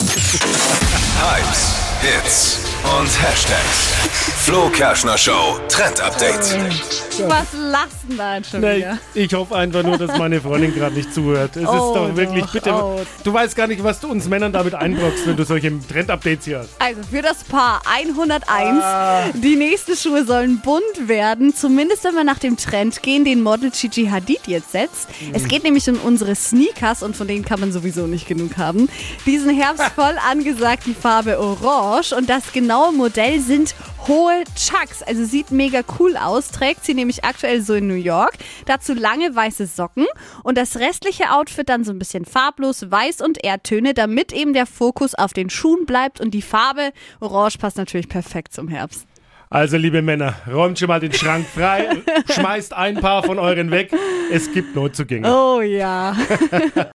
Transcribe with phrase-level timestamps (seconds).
[0.00, 3.92] Hypes, Hits und Hashtags.
[4.44, 6.38] Flo Kerschner Show Trend Update.
[7.28, 8.98] Was lassen da schon Nee, wieder?
[9.14, 11.56] ich hoffe einfach nur, dass meine Freundin gerade nicht zuhört.
[11.56, 12.72] Es Oh, ist doch wirklich, doch, bitte.
[12.74, 13.00] oh.
[13.22, 16.58] Du weißt gar nicht, was du uns Männern damit einbrockst, wenn du solche Trend-Updates hier
[16.60, 16.70] hast.
[16.78, 18.44] Also für das Paar 101.
[18.82, 19.22] Ah.
[19.32, 21.54] Die nächsten Schuhe sollen bunt werden.
[21.54, 25.08] Zumindest wenn wir nach dem Trend gehen, den Model Gigi Hadid jetzt setzt.
[25.20, 25.34] Mhm.
[25.34, 28.88] Es geht nämlich um unsere Sneakers und von denen kann man sowieso nicht genug haben.
[29.24, 33.72] Diesen Herbst voll angesagt die Farbe Orange und das genaue Modell sind
[34.08, 35.04] hohe Chucks.
[35.04, 36.50] Also sieht mega cool aus.
[36.50, 38.32] Trägt sie nämlich aktuell so in New York.
[38.66, 40.06] Dazu lange weiße Socken
[40.42, 44.66] und das restliche Outfit dann so ein bisschen farblos, weiß und Erdtöne, damit eben der
[44.66, 49.06] Fokus auf den Schuhen bleibt und die Farbe Orange passt natürlich perfekt zum Herbst.
[49.50, 52.02] Also, liebe Männer, räumt schon mal den Schrank frei,
[52.34, 53.92] schmeißt ein paar von euren weg.
[54.32, 55.32] Es gibt Neuzugänge.
[55.32, 56.16] Oh ja.